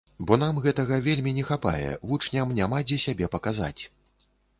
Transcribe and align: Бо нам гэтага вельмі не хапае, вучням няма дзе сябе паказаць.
Бо 0.29 0.35
нам 0.43 0.59
гэтага 0.63 0.95
вельмі 1.07 1.33
не 1.39 1.43
хапае, 1.49 1.89
вучням 2.11 2.55
няма 2.61 2.79
дзе 2.87 2.97
сябе 3.05 3.29
паказаць. 3.37 3.81